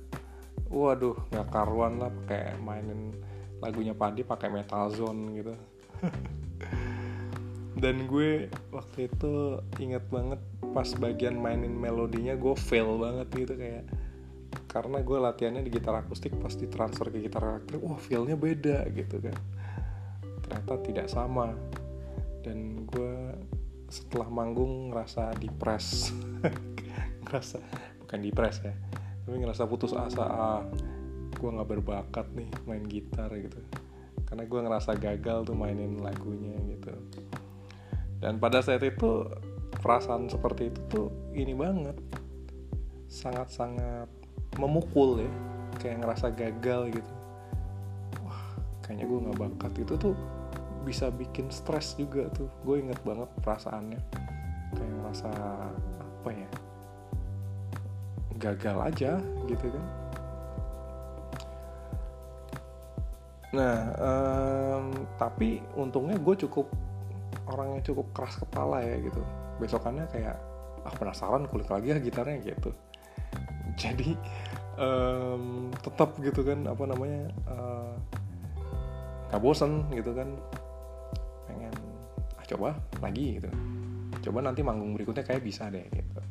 [0.70, 3.15] waduh nggak karuan lah pakai mainin
[3.63, 5.56] lagunya Padi pakai metal zone gitu.
[7.80, 10.44] Dan gue waktu itu inget banget
[10.76, 13.88] pas bagian mainin melodinya gue fail banget gitu kayak.
[14.70, 19.24] Karena gue latihannya di gitar akustik pas transfer ke gitar elektrik wah feelnya beda gitu
[19.24, 19.38] kan.
[20.44, 21.56] Ternyata tidak sama.
[22.44, 23.15] Dan gue
[23.89, 26.13] setelah manggung ngerasa depres
[27.25, 27.58] ngerasa
[28.06, 28.73] bukan depres ya
[29.25, 30.62] tapi ngerasa putus asa ah
[31.39, 33.62] gue nggak berbakat nih main gitar gitu.
[34.28, 36.93] Karena gue ngerasa gagal tuh mainin lagunya gitu.
[38.19, 39.25] Dan pada saat itu
[39.80, 41.95] perasaan seperti itu tuh ini banget.
[43.10, 44.12] Sangat-sangat
[44.60, 45.32] memukul ya
[45.80, 47.13] kayak ngerasa gagal gitu.
[48.28, 48.43] Wah
[48.84, 49.71] kayaknya gue nggak bakat.
[49.80, 50.13] Itu tuh
[50.89, 52.49] bisa bikin stres juga tuh.
[52.65, 54.02] Gue inget banget perasaannya.
[54.73, 55.30] Kayak ngerasa
[56.19, 56.49] apa ya
[58.39, 59.12] gagal aja
[59.45, 59.86] gitu kan.
[63.54, 64.86] Nah um,
[65.21, 66.65] tapi untungnya gue cukup
[67.49, 69.21] orang yang cukup keras kepala ya gitu.
[69.62, 70.38] Besokannya kayak
[70.88, 72.71] ah penasaran kulik lagi ya gitarnya gitu.
[73.78, 74.15] Jadi
[74.80, 77.93] um, tetap gitu kan apa namanya uh,
[79.30, 80.34] nggak bosen gitu kan
[82.50, 83.50] coba lagi gitu.
[84.30, 86.22] Coba nanti manggung berikutnya kayak bisa deh gitu.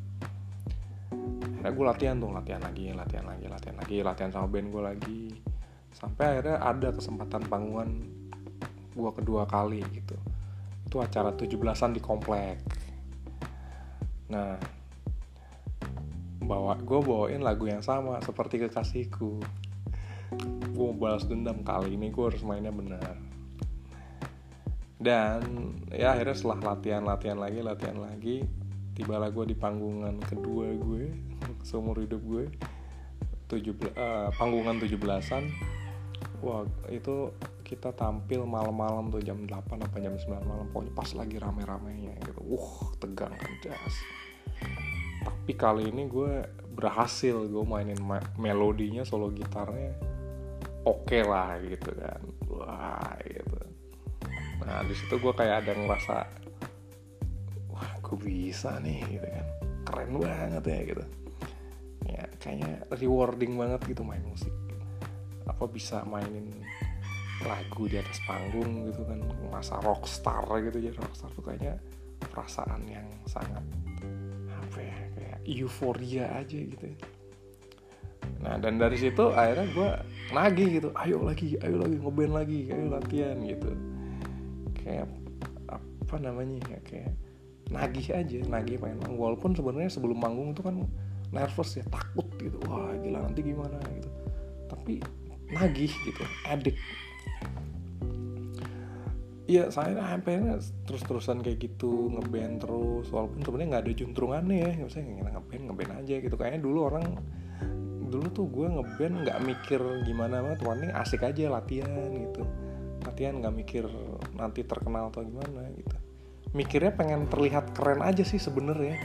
[1.58, 5.22] Akhirnya gue latihan tuh latihan lagi latihan lagi latihan lagi latihan sama band gue lagi.
[5.94, 7.88] Sampai akhirnya ada kesempatan panggungan
[8.98, 10.18] gue kedua kali gitu.
[10.90, 12.58] Itu acara 17-an di komplek.
[14.34, 14.58] Nah
[16.42, 19.38] bawa gue bawain lagu yang sama seperti kekasihku.
[20.74, 23.27] Gue mau balas dendam kali ini gue harus mainnya benar
[24.98, 28.36] dan ya akhirnya setelah latihan latihan lagi latihan lagi
[28.98, 31.14] tibalah gue di panggungan kedua gue
[31.68, 32.46] seumur hidup gue.
[33.48, 35.44] Tujuh uh, panggungan 17-an
[36.38, 37.32] wah itu
[37.66, 39.48] kita tampil malam-malam tuh jam 8
[39.80, 40.66] apa jam 9 malam.
[40.68, 42.40] Pokoknya pas lagi rame-ramenya gitu.
[42.44, 43.34] Uh tegang
[43.64, 43.96] jas
[45.28, 46.44] tapi kali ini gue
[46.76, 47.98] berhasil gue mainin
[48.38, 49.96] melodinya solo gitarnya
[50.86, 52.20] oke okay lah gitu kan.
[52.48, 53.47] Wah gitu
[54.62, 56.16] nah di situ gue kayak ada ngerasa
[57.72, 59.46] wah gue bisa nih gitu kan.
[59.88, 61.04] Keren banget ya gitu.
[62.08, 64.52] Ya kayaknya rewarding banget gitu main musik.
[65.48, 66.52] Apa bisa mainin
[67.46, 71.78] lagu di atas panggung gitu kan masa rockstar gitu jadi rockstar tuh kayaknya
[72.18, 73.62] perasaan yang sangat
[74.50, 76.86] apa ya kayak euforia aja gitu
[78.42, 79.90] nah dan dari situ akhirnya gue
[80.34, 83.70] nagih gitu ayo lagi ayo lagi ngeband lagi ayo latihan gitu
[84.88, 85.06] kayak
[85.68, 87.12] apa namanya ya kayak
[87.68, 90.88] nagih aja nagih pengen manggung walaupun sebenarnya sebelum manggung itu kan
[91.28, 92.56] nervous ya takut gitu.
[92.64, 94.08] Wah gila nanti gimana gitu.
[94.72, 95.04] Tapi
[95.52, 96.80] nagih gitu addict.
[99.48, 104.90] Iya, saya hampirnya terus-terusan kayak gitu ngeband terus, walaupun sebenarnya nggak ada juntrungannya ya, nggak
[104.92, 106.36] usah ngeband ngeband aja gitu.
[106.36, 107.16] Kayaknya dulu orang
[108.12, 112.44] dulu tuh gue ngeband nggak mikir gimana banget, warning asik aja latihan gitu,
[113.26, 113.84] nggak mikir
[114.38, 115.96] nanti terkenal atau gimana gitu.
[116.54, 118.96] Mikirnya pengen terlihat keren aja sih sebenarnya,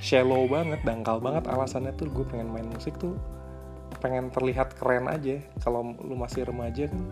[0.00, 3.14] shallow banget, dangkal banget alasannya tuh gue pengen main musik tuh
[4.00, 5.38] pengen terlihat keren aja.
[5.60, 7.02] Kalau lu masih remaja kan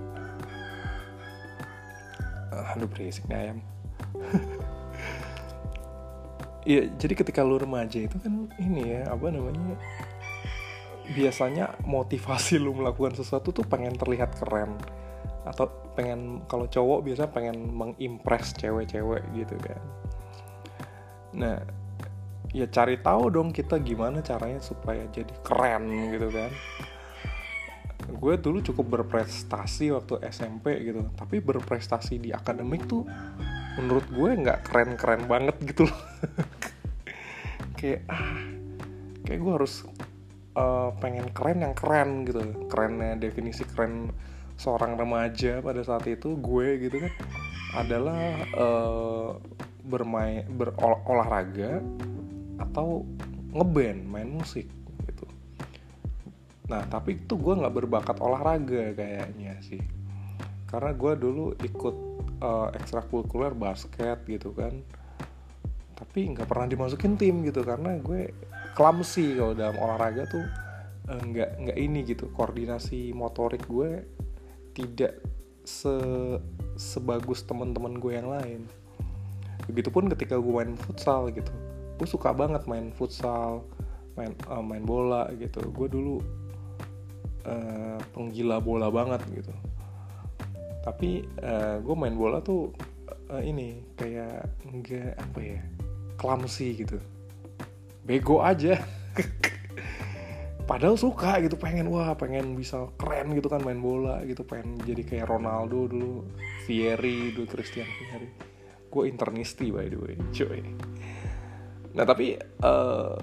[2.56, 3.58] aduh berisik nih ayam
[6.66, 9.78] Iya, jadi ketika lu remaja itu kan ini ya, apa namanya?
[11.14, 14.74] Biasanya motivasi lu melakukan sesuatu tuh pengen terlihat keren
[15.46, 19.80] atau pengen kalau cowok biasa pengen mengimpress cewek-cewek gitu kan.
[21.32, 21.58] Nah,
[22.52, 26.52] ya cari tahu dong kita gimana caranya supaya jadi keren gitu kan.
[28.06, 33.02] Gue dulu cukup berprestasi waktu SMP gitu tapi berprestasi di akademik tuh
[33.80, 36.00] menurut gue nggak keren-keren banget gitu loh.
[37.80, 38.40] Kayak ah
[39.26, 39.84] kayak gue harus
[40.56, 42.40] uh, pengen keren yang keren gitu.
[42.70, 44.14] Kerennya definisi keren
[44.56, 47.12] seorang remaja pada saat itu gue gitu kan
[47.76, 48.20] adalah
[48.56, 49.30] uh,
[49.84, 51.84] bermain berolahraga
[52.56, 53.04] atau
[53.52, 54.66] ngeband main musik
[56.66, 59.82] nah tapi itu gue nggak berbakat olahraga kayaknya sih.
[60.66, 61.96] Karena gue dulu ikut
[62.42, 64.74] uh, ekstrakurikuler basket gitu kan.
[65.96, 68.34] Tapi nggak pernah dimasukin tim gitu karena gue
[68.74, 70.44] clumsy kalau dalam olahraga tuh
[71.08, 74.02] uh, nggak nggak ini gitu koordinasi motorik gue
[74.76, 75.16] tidak
[75.64, 75.90] se
[76.76, 78.68] sebagus teman-teman gue yang lain.
[79.66, 81.50] Begitupun ketika gue main futsal gitu.
[81.96, 83.64] Gue suka banget main futsal
[84.14, 85.64] main uh, main bola gitu.
[85.72, 86.20] Gue dulu
[87.48, 89.54] uh, penggila bola banget gitu.
[90.84, 92.70] Tapi uh, gue main bola tuh
[93.32, 95.60] uh, ini kayak enggak apa ya
[96.20, 97.00] clumsy gitu.
[98.06, 98.78] Bego aja
[100.66, 105.02] padahal suka gitu pengen wah pengen bisa keren gitu kan main bola gitu pengen jadi
[105.06, 106.26] kayak Ronaldo dulu
[106.66, 108.28] Fieri dulu Christian Fieri
[108.96, 110.62] gue internisti by the way cuy.
[111.92, 113.20] Nah tapi uh,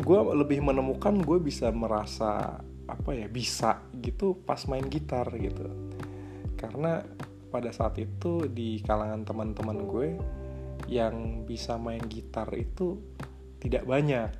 [0.00, 2.56] gue lebih menemukan gue bisa merasa
[2.86, 5.68] apa ya bisa gitu pas main gitar gitu.
[6.56, 7.04] Karena
[7.52, 10.08] pada saat itu di kalangan teman-teman gue
[10.88, 12.96] yang bisa main gitar itu
[13.60, 14.30] tidak banyak.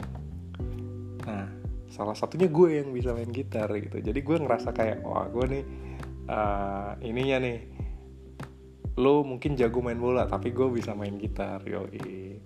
[1.28, 4.02] Nah salah satunya gue yang bisa main gitar gitu.
[4.02, 5.64] Jadi gue ngerasa kayak wah gue nih
[6.30, 7.58] uh, ininya nih
[8.96, 12.40] lo mungkin jago main bola tapi gue bisa main gitar yoi.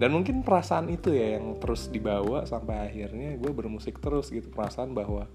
[0.00, 4.48] Dan mungkin perasaan itu ya yang terus dibawa sampai akhirnya gue bermusik terus gitu.
[4.48, 5.28] Perasaan bahwa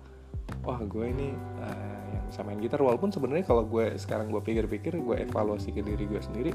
[0.65, 1.29] wah gue ini
[1.61, 2.81] uh, yang bisa main gitar.
[2.81, 6.53] Walaupun sebenarnya kalau gue sekarang gue pikir-pikir gue evaluasi ke diri gue sendiri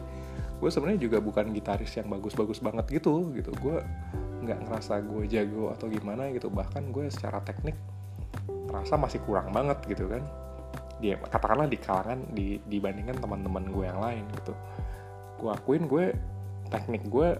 [0.60, 3.50] gue sebenarnya juga bukan gitaris yang bagus-bagus banget gitu gitu.
[3.64, 3.80] Gue
[4.50, 6.50] nggak ngerasa gue jago atau gimana gitu.
[6.50, 7.78] Bahkan gue secara teknik
[8.66, 10.26] ngerasa masih kurang banget gitu kan.
[10.98, 14.54] Dia katakanlah di kalangan di, dibandingkan teman-teman gue yang lain gitu.
[15.38, 16.12] Gue akuin gue
[16.68, 17.38] teknik gue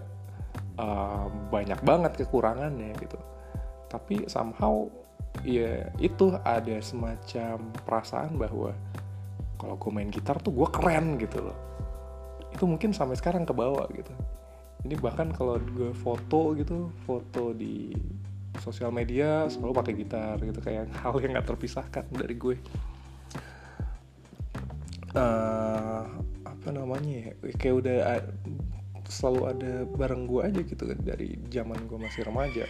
[0.79, 3.19] uh, banyak banget kekurangannya gitu.
[3.91, 4.87] Tapi somehow
[5.43, 8.71] ya itu ada semacam perasaan bahwa
[9.59, 11.57] kalau gue main gitar tuh gue keren gitu loh.
[12.55, 14.15] Itu mungkin sampai sekarang ke bawah gitu
[14.81, 17.93] ini bahkan kalau gue foto gitu foto di
[18.59, 22.57] sosial media selalu pakai gitar gitu kayak hal yang nggak terpisahkan dari gue.
[25.11, 26.07] Uh,
[26.47, 27.31] apa namanya ya?
[27.59, 27.95] Kayak udah
[29.11, 32.65] selalu ada bareng gue aja gitu dari zaman gue masih remaja.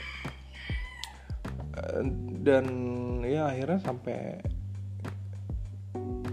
[1.78, 2.03] Uh,
[2.41, 2.66] dan
[3.24, 4.41] ya akhirnya sampai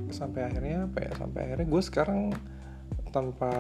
[0.09, 1.11] sampai akhirnya apa ya?
[1.17, 2.21] Sampai akhirnya gue sekarang
[3.13, 3.53] tanpa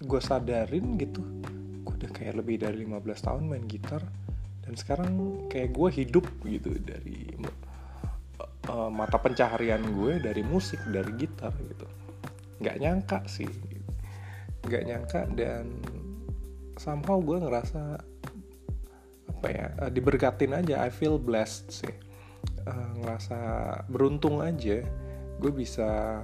[0.00, 1.20] gue sadarin gitu
[1.84, 4.00] gue udah kayak lebih dari 15 tahun main gitar
[4.64, 5.12] dan sekarang
[5.50, 7.34] kayak gue hidup gitu dari
[8.70, 11.86] uh, mata pencaharian gue dari musik dari gitar gitu.
[12.60, 13.50] Nggak nyangka sih.
[14.62, 15.80] Nggak nyangka dan
[16.76, 17.82] somehow gue ngerasa
[19.30, 20.84] apa ya uh, diberkatin aja.
[20.84, 21.94] I feel blessed sih.
[22.62, 23.38] Uh, ngerasa
[23.88, 24.84] beruntung aja
[25.40, 26.20] gue bisa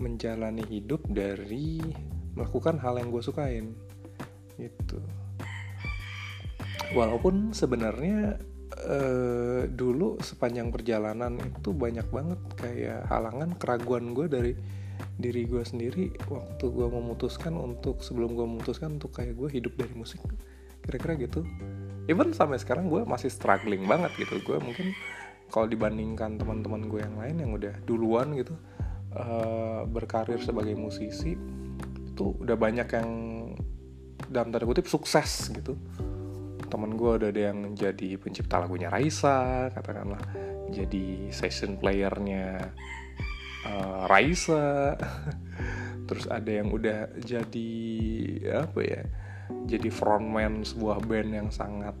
[0.00, 1.80] menjalani hidup dari
[2.36, 3.72] melakukan hal yang gue sukain.
[4.60, 5.00] Gitu.
[6.94, 8.38] Walaupun sebenarnya
[8.86, 14.52] uh, dulu sepanjang perjalanan itu banyak banget kayak halangan keraguan gue dari
[15.16, 19.92] diri gue sendiri waktu gue memutuskan untuk sebelum gue memutuskan untuk kayak gue hidup dari
[19.96, 20.20] musik
[20.86, 21.42] kira-kira gitu.
[22.06, 24.38] Even sampai sekarang gue masih struggling banget gitu.
[24.46, 24.94] Gue mungkin
[25.50, 28.54] kalau dibandingkan teman-teman gue yang lain yang udah duluan gitu
[29.14, 31.34] uh, berkarir sebagai musisi
[32.16, 33.10] itu udah banyak yang
[34.32, 35.76] dalam tanda kutip sukses gitu.
[36.72, 40.18] Temen gue udah ada yang jadi pencipta lagunya Raisa katakanlah.
[40.72, 42.72] Jadi session playernya
[43.68, 44.96] uh, Raisa.
[46.08, 47.72] Terus ada yang udah jadi
[48.64, 49.02] apa ya
[49.66, 51.94] jadi frontman sebuah band yang sangat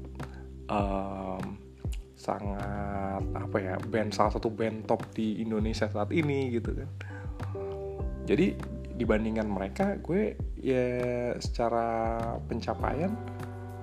[0.70, 1.58] um,
[2.16, 6.90] sangat apa ya band salah satu band top di Indonesia saat ini gitu kan.
[8.26, 8.58] Jadi
[8.96, 10.84] dibandingkan mereka gue ya
[11.36, 12.16] secara
[12.48, 13.12] pencapaian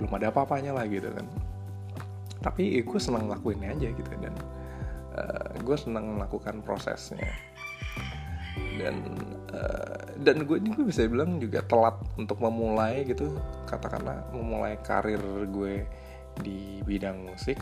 [0.01, 1.29] belum ada apa-apanya lah gitu kan.
[2.43, 4.35] Tapi ya gue senang ngelakuinnya aja gitu dan
[5.15, 7.23] uh, gue senang melakukan prosesnya.
[8.73, 9.05] Dan
[9.53, 13.37] uh, dan gue juga bisa bilang juga telat untuk memulai gitu.
[13.69, 15.85] Katakanlah memulai karir gue
[16.41, 17.61] di bidang musik.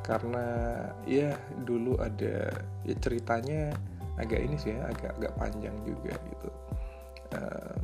[0.00, 0.48] Karena
[1.04, 1.36] ya
[1.68, 2.48] dulu ada
[2.88, 3.76] ya ceritanya
[4.18, 6.48] agak ini sih ya agak agak panjang juga gitu.
[7.38, 7.82] Um,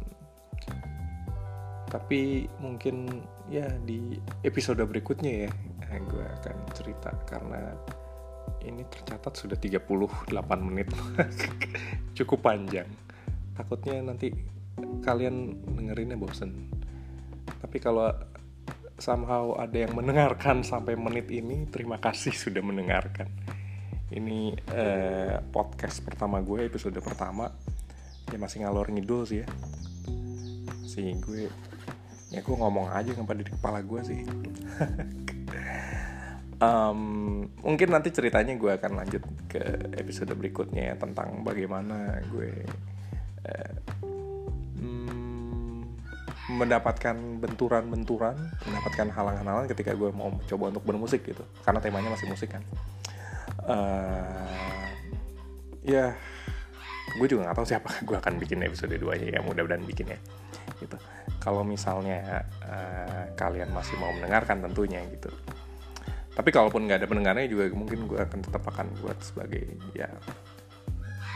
[1.88, 5.50] tapi mungkin ya di episode berikutnya ya
[5.94, 7.70] eh, gue akan cerita karena
[8.66, 10.88] ini tercatat sudah 38 menit.
[12.18, 12.88] Cukup panjang.
[13.54, 14.32] Takutnya nanti
[15.04, 16.72] kalian dengerinnya bosen.
[17.62, 18.10] Tapi kalau
[18.98, 23.26] somehow ada yang mendengarkan sampai menit ini terima kasih sudah mendengarkan
[24.14, 27.50] ini eh, podcast pertama gue episode pertama.
[28.30, 29.48] Ya masih ngalor ngidul sih ya.
[30.86, 31.50] Sih gue
[32.30, 34.20] ya gue ngomong aja nggak di kepala gue sih.
[36.54, 39.60] Um, mungkin nanti ceritanya gue akan lanjut ke
[40.00, 42.64] episode berikutnya ya, tentang bagaimana gue
[43.44, 43.74] eh,
[44.80, 45.82] hmm,
[46.54, 51.42] mendapatkan benturan-benturan mendapatkan halangan-halangan ketika gue mau coba untuk bermusik gitu.
[51.66, 52.62] Karena temanya masih musik kan
[53.68, 54.88] uh,
[55.84, 56.16] ya
[57.14, 60.18] gue juga nggak tahu siapa gue akan bikin episode 2 nya ya mudah-mudahan bikin ya
[60.80, 60.96] gitu.
[61.38, 65.30] Kalau misalnya uh, kalian masih mau mendengarkan tentunya gitu.
[66.34, 70.10] Tapi kalaupun nggak ada pendengarnya juga mungkin gue akan tetap akan buat sebagai ya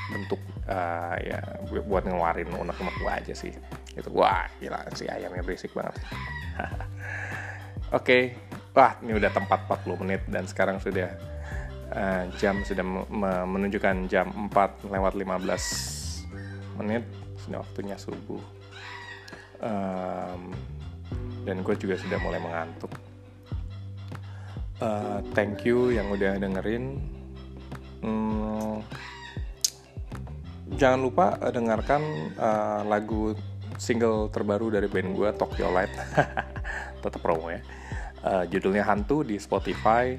[0.08, 1.38] bentuk uh, ya
[1.84, 3.52] buat ngeluarin unek-unek gue aja sih
[3.94, 4.10] gitu.
[4.10, 5.94] Wah gila si ayamnya berisik banget.
[7.94, 8.22] Oke okay.
[8.74, 11.14] wah ini udah tempat 40 menit dan sekarang sudah
[11.92, 12.84] uh, jam sudah
[13.46, 17.04] menunjukkan jam 4 lewat 15 menit
[17.44, 18.42] sudah waktunya subuh.
[19.58, 20.54] Um,
[21.42, 22.92] dan gue juga sudah mulai mengantuk.
[24.78, 27.02] Uh, thank you yang udah dengerin.
[27.98, 28.78] Hmm,
[30.78, 33.34] jangan lupa dengarkan uh, lagu
[33.80, 35.90] single terbaru dari band gue Tokyo Light.
[37.02, 37.58] Tetap promo ya.
[38.22, 40.14] Uh, judulnya hantu di Spotify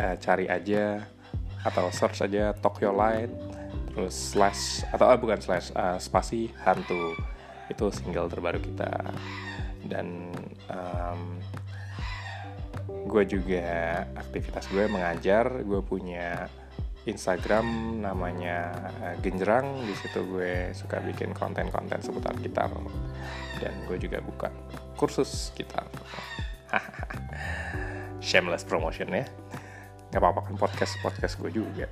[0.00, 1.04] uh, cari aja
[1.60, 3.28] atau search aja Tokyo Light
[3.92, 7.12] terus slash atau uh, bukan slash uh, spasi hantu.
[7.68, 8.90] Itu single terbaru kita.
[9.84, 10.32] Dan
[10.72, 11.38] um,
[13.06, 15.62] gue juga aktivitas gue mengajar.
[15.62, 16.50] Gue punya
[17.06, 18.90] Instagram namanya
[19.22, 19.86] Genjerang.
[19.86, 22.70] Di situ gue suka bikin konten-konten seputar gitar.
[23.62, 24.50] Dan gue juga buka
[24.98, 25.86] kursus gitar.
[28.26, 29.26] Shameless promotion ya
[30.10, 31.86] nggak apa-apa kan podcast podcast gue juga.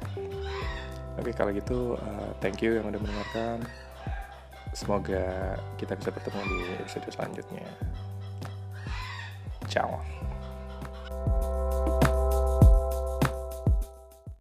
[1.18, 3.62] Oke kalau gitu uh, thank you yang udah mendengarkan.
[4.74, 7.66] Semoga kita bisa bertemu di episode selanjutnya.
[9.66, 9.98] Ciao.